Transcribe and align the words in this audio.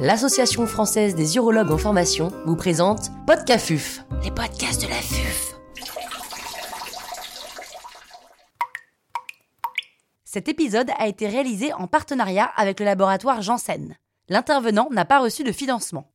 l'Association 0.00 0.66
française 0.66 1.14
des 1.14 1.36
urologues 1.36 1.70
en 1.70 1.78
formation 1.78 2.32
vous 2.46 2.56
présente 2.56 3.10
Podcafuf, 3.26 4.04
les 4.24 4.30
podcasts 4.30 4.82
de 4.82 4.88
la 4.88 4.96
FUF. 4.96 5.54
Cet 10.24 10.48
épisode 10.48 10.90
a 10.98 11.06
été 11.06 11.28
réalisé 11.28 11.72
en 11.74 11.86
partenariat 11.86 12.50
avec 12.56 12.80
le 12.80 12.86
laboratoire 12.86 13.40
Janssen. 13.40 13.96
L'intervenant 14.28 14.88
n'a 14.90 15.04
pas 15.04 15.20
reçu 15.20 15.44
de 15.44 15.52
financement. 15.52 16.10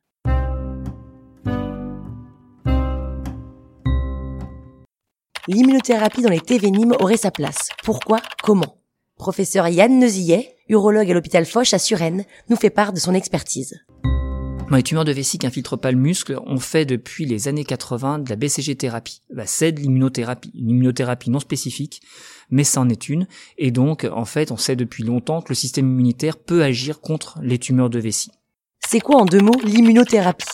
L'immunothérapie 5.48 6.21
dans 6.21 6.30
les 6.30 6.41
TV 6.41 6.70
Nîmes 6.70 6.96
aurait 7.00 7.18
sa 7.18 7.32
place. 7.32 7.70
Pourquoi? 7.84 8.20
Comment? 8.43 8.77
Professeur 9.16 9.68
Yann 9.68 10.00
Nezillet, 10.00 10.55
urologue 10.70 11.11
à 11.11 11.13
l'hôpital 11.13 11.45
Foch 11.45 11.73
à 11.73 11.79
Suresnes, 11.79 12.25
nous 12.49 12.55
fait 12.55 12.69
part 12.69 12.93
de 12.93 13.00
son 13.00 13.14
expertise. 13.14 13.79
Dans 14.69 14.75
les 14.75 14.83
tumeurs 14.83 15.04
de 15.05 15.11
vessie 15.11 15.39
qui 15.39 15.47
infiltrent 15.47 15.78
pas 15.78 15.92
le 15.92 15.97
muscle, 15.97 16.39
on 16.45 16.59
fait 16.59 16.86
depuis 16.86 17.25
les 17.25 17.47
années 17.47 17.64
80 17.64 18.19
de 18.19 18.29
la 18.29 18.36
BCG 18.36 18.75
thérapie. 18.75 19.23
Bah, 19.33 19.47
c'est 19.47 19.71
de 19.71 19.79
l'immunothérapie, 19.79 20.51
une 20.54 20.69
immunothérapie 20.69 21.32
non 21.32 21.39
spécifique, 21.39 22.04
mais 22.51 22.64
c'en 22.64 22.87
est 22.87 23.09
une. 23.09 23.28
Et 23.57 23.71
donc, 23.71 24.07
en 24.11 24.25
fait, 24.25 24.51
on 24.51 24.57
sait 24.57 24.75
depuis 24.75 25.04
longtemps 25.04 25.42
que 25.42 25.50
le 25.50 25.55
système 25.55 25.87
immunitaire 25.87 26.37
peut 26.37 26.61
agir 26.61 27.01
contre 27.01 27.39
les 27.42 27.57
tumeurs 27.57 27.89
de 27.89 27.97
vessie. 27.97 28.29
C'est 28.87 29.00
quoi 29.00 29.17
en 29.17 29.25
deux 29.25 29.42
mots 29.42 29.59
l'immunothérapie? 29.64 30.45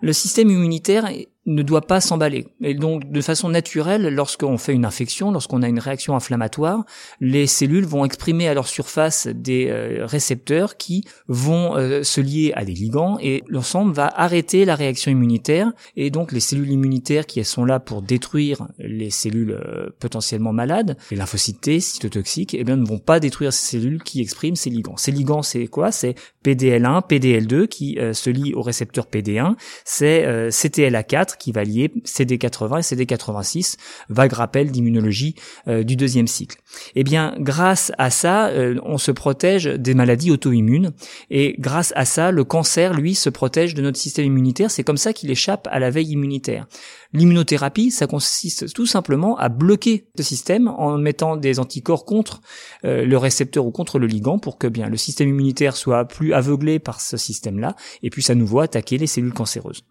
Le 0.00 0.12
système 0.12 0.50
immunitaire 0.50 1.08
ne 1.44 1.62
doit 1.62 1.80
pas 1.80 2.00
s'emballer. 2.00 2.46
Et 2.62 2.74
donc, 2.74 3.10
de 3.10 3.20
façon 3.20 3.48
naturelle, 3.48 4.14
lorsqu'on 4.14 4.58
fait 4.58 4.74
une 4.74 4.84
infection, 4.84 5.32
lorsqu'on 5.32 5.62
a 5.62 5.68
une 5.68 5.80
réaction 5.80 6.14
inflammatoire, 6.14 6.84
les 7.20 7.48
cellules 7.48 7.84
vont 7.84 8.04
exprimer 8.04 8.46
à 8.46 8.54
leur 8.54 8.68
surface 8.68 9.26
des 9.26 9.68
euh, 9.68 10.06
récepteurs 10.06 10.76
qui 10.76 11.04
vont 11.26 11.76
euh, 11.76 12.04
se 12.04 12.20
lier 12.20 12.52
à 12.54 12.64
des 12.64 12.74
ligands 12.74 13.18
et 13.20 13.42
l'ensemble 13.48 13.92
va 13.92 14.06
arrêter 14.06 14.64
la 14.64 14.76
réaction 14.76 15.10
immunitaire. 15.10 15.72
Et 15.96 16.10
donc, 16.10 16.30
les 16.30 16.38
cellules 16.38 16.70
immunitaires 16.70 17.26
qui 17.26 17.42
sont 17.44 17.64
là 17.64 17.80
pour 17.80 18.02
détruire 18.02 18.68
les 18.78 19.10
cellules 19.10 19.52
euh, 19.52 19.88
potentiellement 19.98 20.52
malades, 20.52 20.96
les 21.10 21.16
lymphocytes 21.16 21.60
T, 21.60 21.80
cytotoxiques, 21.80 22.54
eh 22.54 22.62
bien, 22.62 22.76
ne 22.76 22.86
vont 22.86 22.98
pas 22.98 23.18
détruire 23.18 23.52
ces 23.52 23.78
cellules 23.78 24.02
qui 24.02 24.20
expriment 24.20 24.56
ces 24.56 24.70
ligands. 24.70 24.96
Ces 24.96 25.10
ligands, 25.10 25.42
c'est 25.42 25.66
quoi? 25.66 25.90
C'est 25.90 26.14
PDL1, 26.44 27.08
PDL2 27.08 27.66
qui 27.66 27.98
se 28.12 28.30
lient 28.30 28.54
au 28.54 28.62
récepteur 28.62 29.06
PD1, 29.06 29.54
c'est 29.84 30.48
CTLA4 30.48 31.31
qui 31.36 31.52
va 31.52 31.64
lier 31.64 31.92
CD80 32.04 32.78
et 32.78 32.96
CD86, 32.96 33.76
vague 34.08 34.32
rappel 34.32 34.70
d'immunologie 34.70 35.34
euh, 35.68 35.82
du 35.82 35.96
deuxième 35.96 36.26
cycle. 36.26 36.58
Eh 36.94 37.04
bien, 37.04 37.34
grâce 37.38 37.92
à 37.98 38.10
ça, 38.10 38.48
euh, 38.48 38.78
on 38.84 38.98
se 38.98 39.10
protège 39.10 39.64
des 39.64 39.94
maladies 39.94 40.30
auto-immunes 40.30 40.92
et 41.30 41.54
grâce 41.58 41.92
à 41.96 42.04
ça, 42.04 42.30
le 42.30 42.44
cancer, 42.44 42.94
lui, 42.94 43.14
se 43.14 43.30
protège 43.30 43.74
de 43.74 43.82
notre 43.82 43.98
système 43.98 44.26
immunitaire. 44.26 44.70
C'est 44.70 44.84
comme 44.84 44.96
ça 44.96 45.12
qu'il 45.12 45.30
échappe 45.30 45.68
à 45.70 45.78
la 45.78 45.90
veille 45.90 46.10
immunitaire. 46.10 46.66
L'immunothérapie, 47.12 47.90
ça 47.90 48.06
consiste 48.06 48.72
tout 48.72 48.86
simplement 48.86 49.36
à 49.36 49.48
bloquer 49.48 50.06
ce 50.16 50.22
système 50.22 50.68
en 50.68 50.96
mettant 50.96 51.36
des 51.36 51.58
anticorps 51.58 52.04
contre 52.04 52.40
euh, 52.84 53.04
le 53.04 53.18
récepteur 53.18 53.66
ou 53.66 53.70
contre 53.70 53.98
le 53.98 54.06
ligand 54.06 54.38
pour 54.38 54.56
que 54.56 54.66
bien 54.66 54.88
le 54.88 54.96
système 54.96 55.28
immunitaire 55.28 55.76
soit 55.76 56.06
plus 56.06 56.32
aveuglé 56.32 56.78
par 56.78 57.00
ce 57.00 57.16
système-là 57.16 57.76
et 58.02 58.10
puis 58.10 58.22
ça 58.22 58.34
nous 58.34 58.46
voit 58.46 58.64
attaquer 58.64 58.96
les 58.96 59.06
cellules 59.06 59.34
cancéreuses. 59.34 59.84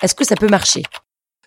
Est-ce 0.00 0.14
que 0.14 0.24
ça 0.24 0.36
peut 0.36 0.48
marcher? 0.48 0.82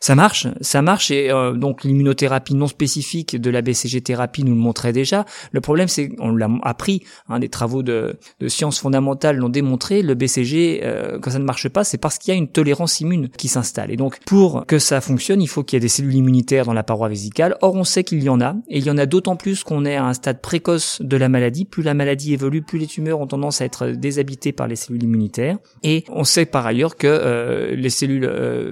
Ça 0.02 0.16
marche, 0.16 0.48
ça 0.62 0.82
marche 0.82 1.12
et 1.12 1.30
euh, 1.30 1.54
donc 1.54 1.84
l'immunothérapie 1.84 2.56
non 2.56 2.66
spécifique 2.66 3.40
de 3.40 3.52
la 3.52 3.62
BCG 3.62 4.02
thérapie 4.02 4.44
nous 4.44 4.56
le 4.56 4.60
montrait 4.60 4.94
déjà. 4.94 5.26
Le 5.52 5.62
problème 5.62 5.88
c'est 5.88 6.10
on 6.18 6.36
l'a 6.36 6.50
appris, 6.64 7.04
hein, 7.30 7.38
des 7.38 7.50
travaux 7.50 7.84
de, 7.84 8.18
de, 8.40 8.48
sciences 8.48 8.80
fondamentales 8.80 9.38
l'ont 9.38 9.50
démontré. 9.50 10.02
Le 10.02 10.16
BCG 10.16 10.82
euh, 10.84 11.20
quand 11.22 11.30
ça 11.30 11.38
ne 11.38 11.44
marche 11.44 11.70
pas, 11.70 11.84
c'est 11.84 12.00
parce 12.00 12.18
qu'il 12.18 12.34
y 12.34 12.36
a 12.36 12.38
une 12.38 12.48
tolérance 12.48 13.00
immune 13.00 13.30
qui 13.30 13.48
s'installe. 13.48 13.92
Et 13.92 13.96
donc 13.96 14.18
pour 14.26 14.66
que 14.66 14.80
ça 14.80 15.02
fonctionne, 15.02 15.40
il 15.40 15.48
faut 15.48 15.64
qu'il 15.64 15.78
y 15.78 15.80
ait 15.80 15.82
des 15.82 15.88
cellules 15.88 16.16
immunitaires 16.16 16.66
dans 16.66 16.74
la 16.74 16.82
paroi 16.82 17.08
vésicale. 17.08 17.56
Or 17.62 17.76
on 17.76 17.84
sait 17.84 18.04
qu'il 18.04 18.24
y 18.24 18.30
en 18.30 18.42
a 18.42 18.56
et 18.70 18.80
il 18.80 18.84
y 18.84 18.90
en 18.90 18.98
a 18.98 19.06
d'autant 19.06 19.36
plus 19.36 19.64
qu'on 19.64 19.86
est 19.86 19.98
à 19.98 20.06
un 20.06 20.16
stade 20.16 20.42
précoce 20.42 21.00
de 21.04 21.16
la 21.16 21.30
maladie. 21.30 21.66
Plus 21.66 21.84
la 21.84 21.94
maladie 21.94 22.34
évolue, 22.34 22.64
plus 22.64 22.80
les 22.80 22.88
tumeurs 22.88 23.20
ont 23.20 23.28
tendance 23.28 23.62
à 23.62 23.66
être 23.66 23.90
déshabitées 23.90 24.52
par 24.52 24.68
les 24.68 24.76
cellules 24.76 25.04
immunitaires. 25.04 25.60
Et 25.84 26.06
on 26.10 26.24
sait 26.24 26.48
par 26.48 26.66
ailleurs 26.66 26.98
que 26.98 27.06
euh, 27.06 27.76
les 27.76 27.92
cellules 27.92 28.28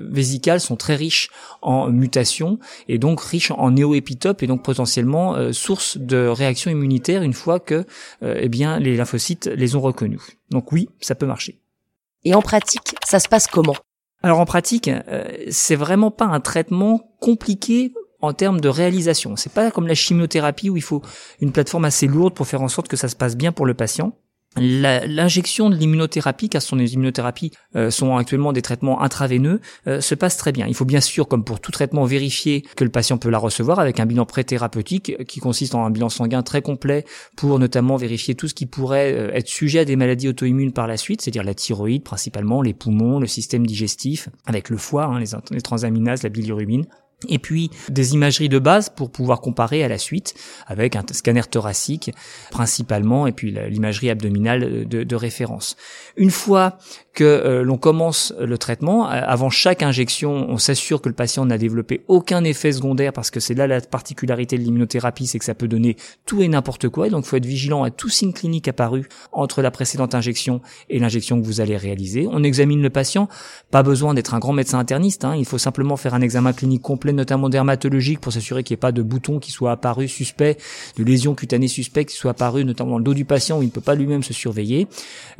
vésicales 0.09 0.59
sont 0.59 0.75
très 0.75 0.95
riches 0.95 1.18
en 1.61 1.89
mutation 1.89 2.59
et 2.87 2.97
donc 2.97 3.21
riche 3.21 3.51
en 3.51 3.71
néoépitopes 3.71 4.43
et 4.43 4.47
donc 4.47 4.63
potentiellement 4.63 5.35
euh, 5.35 5.51
source 5.51 5.97
de 5.97 6.27
réaction 6.27 6.71
immunitaire 6.71 7.23
une 7.23 7.33
fois 7.33 7.59
que 7.59 7.85
euh, 8.23 8.35
eh 8.39 8.49
bien 8.49 8.79
les 8.79 8.95
lymphocytes 8.95 9.47
les 9.47 9.75
ont 9.75 9.81
reconnus. 9.81 10.21
Donc 10.49 10.71
oui, 10.71 10.89
ça 11.01 11.15
peut 11.15 11.25
marcher. 11.25 11.59
Et 12.23 12.33
en 12.33 12.41
pratique, 12.41 12.95
ça 13.05 13.19
se 13.19 13.27
passe 13.27 13.47
comment? 13.47 13.75
Alors 14.21 14.39
en 14.39 14.45
pratique, 14.45 14.89
euh, 14.89 15.23
c'est 15.49 15.75
vraiment 15.75 16.11
pas 16.11 16.25
un 16.25 16.39
traitement 16.39 17.15
compliqué 17.21 17.93
en 18.21 18.33
termes 18.33 18.59
de 18.59 18.67
réalisation. 18.69 19.35
C'est 19.35 19.53
pas 19.53 19.71
comme 19.71 19.87
la 19.87 19.95
chimiothérapie 19.95 20.69
où 20.69 20.75
il 20.75 20.83
faut 20.83 21.01
une 21.39 21.51
plateforme 21.51 21.85
assez 21.85 22.07
lourde 22.07 22.33
pour 22.33 22.47
faire 22.47 22.61
en 22.61 22.67
sorte 22.67 22.89
que 22.89 22.97
ça 22.97 23.07
se 23.07 23.15
passe 23.15 23.37
bien 23.37 23.51
pour 23.51 23.65
le 23.65 23.73
patient. 23.73 24.13
L'injection 24.57 25.69
de 25.69 25.75
l'immunothérapie, 25.75 26.49
car 26.49 26.61
ce 26.61 26.69
sont 26.69 26.75
des 26.75 26.95
immunothérapies 26.95 27.51
euh, 27.75 27.91
sont 27.91 28.17
actuellement 28.17 28.51
des 28.51 28.63
traitements 28.63 29.01
intraveineux, 29.01 29.61
euh, 29.87 30.01
se 30.01 30.15
passe 30.15 30.37
très 30.37 30.51
bien. 30.51 30.65
Il 30.67 30.73
faut 30.73 30.85
bien 30.85 31.01
sûr, 31.01 31.27
comme 31.27 31.43
pour 31.43 31.59
tout 31.59 31.71
traitement, 31.71 32.03
vérifier 32.03 32.63
que 32.75 32.83
le 32.83 32.89
patient 32.89 33.19
peut 33.19 33.29
la 33.29 33.37
recevoir 33.37 33.79
avec 33.79 33.99
un 33.99 34.07
bilan 34.07 34.25
pré-thérapeutique 34.25 35.23
qui 35.27 35.39
consiste 35.39 35.75
en 35.75 35.85
un 35.85 35.91
bilan 35.91 36.09
sanguin 36.09 36.41
très 36.41 36.63
complet 36.63 37.05
pour 37.37 37.59
notamment 37.59 37.95
vérifier 37.95 38.33
tout 38.33 38.47
ce 38.47 38.55
qui 38.55 38.65
pourrait 38.65 39.13
euh, 39.13 39.31
être 39.33 39.47
sujet 39.47 39.79
à 39.79 39.85
des 39.85 39.95
maladies 39.95 40.29
auto-immunes 40.29 40.73
par 40.73 40.87
la 40.87 40.97
suite, 40.97 41.21
c'est-à-dire 41.21 41.43
la 41.43 41.53
thyroïde 41.53 42.03
principalement, 42.03 42.63
les 42.63 42.73
poumons, 42.73 43.19
le 43.19 43.27
système 43.27 43.67
digestif, 43.67 44.29
avec 44.47 44.69
le 44.69 44.77
foie, 44.77 45.05
hein, 45.05 45.23
les 45.51 45.61
transaminases, 45.61 46.23
la 46.23 46.29
bilirubine 46.29 46.85
et 47.27 47.39
puis 47.39 47.69
des 47.89 48.13
imageries 48.13 48.49
de 48.49 48.59
base 48.59 48.89
pour 48.89 49.11
pouvoir 49.11 49.41
comparer 49.41 49.83
à 49.83 49.89
la 49.89 49.97
suite 49.97 50.35
avec 50.67 50.95
un 50.95 51.03
scanner 51.11 51.41
thoracique 51.49 52.11
principalement 52.49 53.27
et 53.27 53.33
puis 53.33 53.51
l'imagerie 53.69 54.09
abdominale 54.09 54.87
de, 54.87 55.15
référence. 55.15 55.75
Une 56.15 56.31
fois 56.31 56.77
que 57.13 57.25
euh, 57.25 57.63
l'on 57.63 57.77
commence 57.77 58.33
le 58.39 58.57
traitement, 58.57 59.05
avant 59.05 59.49
chaque 59.49 59.83
injection, 59.83 60.49
on 60.49 60.57
s'assure 60.57 61.01
que 61.01 61.09
le 61.09 61.15
patient 61.15 61.45
n'a 61.45 61.57
développé 61.57 62.05
aucun 62.07 62.45
effet 62.45 62.71
secondaire 62.71 63.11
parce 63.11 63.31
que 63.31 63.41
c'est 63.41 63.53
là 63.53 63.67
la 63.67 63.81
particularité 63.81 64.57
de 64.57 64.63
l'immunothérapie, 64.63 65.27
c'est 65.27 65.39
que 65.39 65.45
ça 65.45 65.55
peut 65.55 65.67
donner 65.67 65.97
tout 66.25 66.41
et 66.41 66.47
n'importe 66.47 66.87
quoi. 66.87 67.07
Et 67.07 67.09
donc, 67.09 67.25
il 67.25 67.27
faut 67.27 67.35
être 67.35 67.45
vigilant 67.45 67.83
à 67.83 67.91
tout 67.91 68.07
signe 68.07 68.31
clinique 68.31 68.67
apparu 68.67 69.09
entre 69.33 69.61
la 69.61 69.71
précédente 69.71 70.15
injection 70.15 70.61
et 70.89 70.99
l'injection 70.99 71.41
que 71.41 71.45
vous 71.45 71.59
allez 71.59 71.75
réaliser. 71.75 72.27
On 72.31 72.43
examine 72.43 72.81
le 72.81 72.89
patient. 72.89 73.27
Pas 73.71 73.83
besoin 73.83 74.13
d'être 74.13 74.33
un 74.33 74.39
grand 74.39 74.53
médecin 74.53 74.79
interniste. 74.79 75.25
Hein. 75.25 75.35
Il 75.35 75.45
faut 75.45 75.57
simplement 75.57 75.97
faire 75.97 76.13
un 76.13 76.21
examen 76.21 76.53
clinique 76.53 76.81
complet, 76.81 77.08
notamment 77.13 77.49
dermatologique, 77.49 78.19
pour 78.19 78.33
s'assurer 78.33 78.63
qu'il 78.63 78.75
n'y 78.75 78.79
ait 78.79 78.81
pas 78.81 78.91
de 78.91 79.01
boutons 79.01 79.39
qui 79.39 79.51
soient 79.51 79.71
apparus 79.71 80.11
suspects, 80.11 80.57
de 80.97 81.03
lésions 81.03 81.35
cutanées 81.35 81.67
suspectes 81.67 82.11
qui 82.11 82.15
soient 82.15 82.31
apparues, 82.31 82.65
notamment 82.65 82.91
dans 82.91 82.97
le 82.97 83.03
dos 83.03 83.13
du 83.13 83.25
patient 83.25 83.59
où 83.59 83.61
il 83.61 83.67
ne 83.67 83.71
peut 83.71 83.81
pas 83.81 83.95
lui-même 83.95 84.23
se 84.23 84.33
surveiller. 84.33 84.87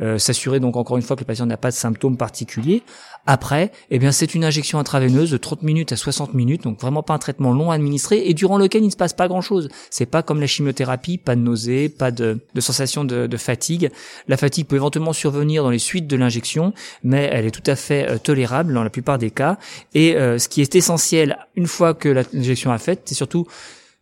Euh, 0.00 0.18
s'assurer 0.18 0.60
donc 0.60 0.76
encore 0.76 0.96
une 0.96 1.02
fois 1.02 1.16
que 1.16 1.22
le 1.22 1.26
patient 1.26 1.46
n'a 1.46 1.56
pas 1.56 1.70
de 1.70 1.76
symptômes 1.76 2.16
particuliers. 2.16 2.82
Après, 3.26 3.70
eh 3.90 3.98
bien, 3.98 4.12
c'est 4.12 4.34
une 4.34 4.44
injection 4.44 4.78
intraveineuse 4.78 5.30
de 5.30 5.36
30 5.36 5.62
minutes 5.62 5.92
à 5.92 5.96
60 5.96 6.32
minutes, 6.34 6.62
donc 6.64 6.80
vraiment 6.80 7.02
pas 7.02 7.14
un 7.14 7.18
traitement 7.18 7.52
long 7.52 7.70
à 7.70 7.74
administrer 7.74 8.22
et 8.26 8.34
durant 8.34 8.56
lequel 8.56 8.82
il 8.82 8.86
ne 8.86 8.90
se 8.90 8.96
passe 8.96 9.12
pas 9.12 9.28
grand 9.28 9.42
chose. 9.42 9.68
C'est 9.90 10.06
pas 10.06 10.22
comme 10.22 10.40
la 10.40 10.46
chimiothérapie, 10.46 11.18
pas 11.18 11.36
de 11.36 11.40
nausée, 11.40 11.88
pas 11.88 12.10
de, 12.10 12.40
de 12.54 12.60
sensation 12.60 13.04
de, 13.04 13.36
fatigue. 13.36 13.90
La 14.28 14.36
fatigue 14.36 14.66
peut 14.66 14.76
éventuellement 14.76 15.12
survenir 15.12 15.62
dans 15.62 15.70
les 15.70 15.78
suites 15.78 16.06
de 16.06 16.16
l'injection, 16.16 16.72
mais 17.04 17.28
elle 17.32 17.46
est 17.46 17.50
tout 17.50 17.62
à 17.66 17.76
fait 17.76 18.08
euh, 18.08 18.18
tolérable 18.18 18.74
dans 18.74 18.82
la 18.82 18.90
plupart 18.90 19.18
des 19.18 19.30
cas. 19.30 19.58
Et 19.94 20.16
euh, 20.16 20.38
ce 20.38 20.48
qui 20.48 20.60
est 20.62 20.74
essentiel 20.74 21.38
une 21.60 21.66
fois 21.66 21.92
que 21.92 22.08
l'injection 22.08 22.74
est 22.74 22.78
faite, 22.78 23.02
c'est 23.04 23.14
surtout 23.14 23.46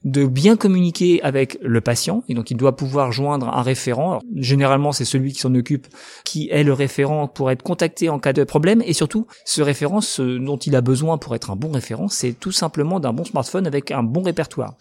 de 0.05 0.27
bien 0.27 0.57
communiquer 0.57 1.21
avec 1.25 1.59
le 1.61 1.81
patient. 1.81 2.23
Et 2.29 2.35
donc 2.35 2.53
il 2.53 2.57
doit 2.57 2.77
pouvoir 2.77 3.11
joindre 3.11 3.49
un 3.49 3.63
référent. 3.63 4.21
généralement, 4.37 4.93
c'est 4.93 5.05
celui 5.05 5.33
qui 5.33 5.41
s'en 5.41 5.53
occupe 5.57 5.88
qui 6.25 6.49
est 6.50 6.62
le 6.62 6.73
référent 6.73 7.27
pour 7.27 7.50
être 7.50 7.62
contacté 7.62 8.09
en 8.09 8.21
cas 8.21 8.32
de 8.32 8.44
problème. 8.44 8.81
Et 8.87 8.93
surtout 8.93 9.27
ce 9.44 9.61
référent 9.61 10.00
ce 10.00 10.38
dont 10.38 10.56
il 10.56 10.77
a 10.77 10.82
besoin 10.82 11.19
pour 11.19 11.35
être 11.35 11.50
un 11.50 11.56
bon 11.56 11.73
référent, 11.73 12.09
c'est 12.09 12.32
tout 12.32 12.53
simplement 12.53 13.00
d'un 13.00 13.12
bon 13.12 13.25
smartphone 13.25 13.67
avec 13.67 13.91
un 13.91 14.05
bon 14.05 14.23
répertoire 14.23 14.77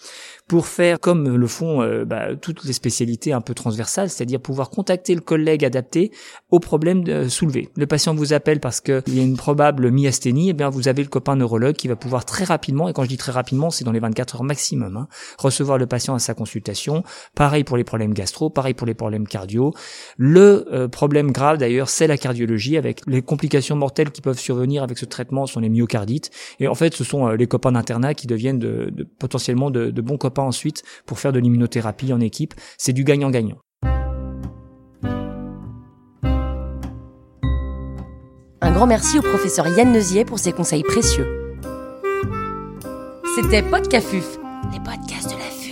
pour 0.47 0.67
faire 0.67 0.99
comme 0.99 1.35
le 1.35 1.47
font 1.47 1.81
euh, 1.81 2.05
bah, 2.05 2.35
toutes 2.41 2.63
les 2.63 2.71
spécialités 2.71 3.33
un 3.33 3.41
peu 3.41 3.53
transversales, 3.53 4.09
c'est-à-dire 4.09 4.39
pouvoir 4.39 4.69
contacter 4.69 5.13
le 5.13 5.19
collègue 5.19 5.65
adapté 5.65 6.11
au 6.51 6.59
problème 6.59 7.03
de, 7.03 7.27
soulevé. 7.27 7.69
Le 7.75 7.85
patient 7.85 8.15
vous 8.15 8.31
appelle 8.31 8.61
parce 8.61 8.79
qu'il 8.79 9.03
y 9.09 9.19
a 9.19 9.23
une 9.23 9.35
probable 9.35 9.91
myasthénie, 9.91 10.47
et 10.47 10.49
eh 10.51 10.53
bien 10.53 10.69
vous 10.69 10.87
avez 10.87 11.03
le 11.03 11.09
copain 11.09 11.35
neurologue 11.35 11.75
qui 11.75 11.89
va 11.89 11.97
pouvoir 11.97 12.23
très 12.23 12.45
rapidement, 12.45 12.87
et 12.87 12.93
quand 12.93 13.03
je 13.03 13.09
dis 13.09 13.17
très 13.17 13.33
rapidement, 13.33 13.69
c'est 13.69 13.83
dans 13.83 13.91
les 13.91 13.99
24 13.99 14.35
heures 14.35 14.43
maximum, 14.43 14.95
hein, 14.95 15.07
recevoir 15.37 15.77
le 15.77 15.85
patient 15.85 16.15
à 16.15 16.19
sa 16.19 16.33
consultation. 16.33 17.03
Pareil 17.35 17.65
pour 17.65 17.75
les 17.75 17.83
problèmes 17.83 18.13
gastro, 18.13 18.49
pareil 18.49 18.73
pour 18.73 18.87
les 18.87 18.93
problèmes 18.93 19.27
cardio. 19.27 19.73
Le 20.17 20.65
euh, 20.71 20.87
problème 20.87 21.31
grave 21.31 21.57
d'ailleurs, 21.57 21.89
c'est 21.89 22.07
la 22.07 22.17
cardiologie 22.17 22.77
avec 22.77 23.01
les 23.05 23.21
complications 23.21 23.75
mortelles 23.75 24.11
qui 24.11 24.21
peuvent 24.21 24.39
survenir 24.39 24.81
avec 24.81 24.97
ce 24.97 25.05
traitement 25.05 25.45
sont 25.45 25.59
les 25.59 25.69
myocardites. 25.69 26.31
Et 26.61 26.69
en 26.69 26.75
fait, 26.75 26.93
ce 26.93 27.03
sont 27.03 27.27
euh, 27.27 27.35
les 27.35 27.47
copains 27.47 27.73
d'internat 27.73 28.13
qui 28.13 28.27
deviennent 28.27 28.59
de, 28.59 28.89
de 28.91 29.03
potentiellement 29.03 29.71
de, 29.71 29.91
de 29.91 30.01
bons 30.01 30.17
copains 30.17 30.36
ensuite 30.43 30.83
pour 31.05 31.19
faire 31.19 31.31
de 31.31 31.39
l'immunothérapie 31.39 32.13
en 32.13 32.19
équipe. 32.19 32.53
C'est 32.77 32.93
du 32.93 33.03
gagnant-gagnant. 33.03 33.57
Un 38.61 38.71
grand 38.71 38.87
merci 38.87 39.19
au 39.19 39.21
professeur 39.21 39.67
Yann 39.67 39.91
Neusier 39.91 40.25
pour 40.25 40.39
ses 40.39 40.51
conseils 40.51 40.83
précieux. 40.83 41.57
C'était 43.35 43.61
Podcafuf, 43.61 44.39
les 44.73 44.79
podcasts 44.79 45.29
de 45.29 45.37
la 45.37 45.49
vie. 45.61 45.66